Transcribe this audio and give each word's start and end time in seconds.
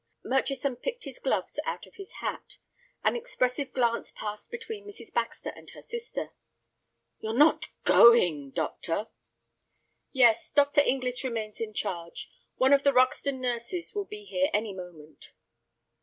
Murchison 0.25 0.75
picked 0.77 1.03
his 1.03 1.19
gloves 1.19 1.59
out 1.63 1.85
of 1.85 1.93
his 1.93 2.11
hat. 2.21 2.57
An 3.03 3.15
expressive 3.15 3.71
glance 3.71 4.11
passed 4.11 4.49
between 4.49 4.87
Mrs. 4.87 5.13
Baxter 5.13 5.51
and 5.55 5.69
her 5.69 5.81
sister. 5.83 6.31
"You're 7.19 7.37
not 7.37 7.67
going, 7.83 8.49
doctor?" 8.49 9.09
"Yes, 10.11 10.49
Dr. 10.49 10.81
Inglis 10.81 11.23
remains 11.23 11.61
in 11.61 11.75
charge. 11.75 12.31
One 12.55 12.73
of 12.73 12.81
the 12.81 12.93
Roxton 12.93 13.39
nurses 13.39 13.93
will 13.93 14.05
be 14.05 14.25
here 14.25 14.49
any 14.55 14.73
moment." 14.73 15.33